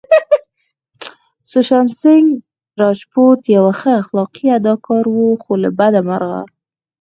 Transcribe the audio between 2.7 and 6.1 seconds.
راجپوت يو ښه او اخلاقي اداکار وو خو له بده